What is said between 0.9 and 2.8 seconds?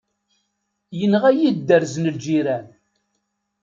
Yenɣa-yi dderz n lǧiran.